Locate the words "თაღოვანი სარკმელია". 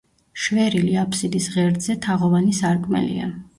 2.07-3.33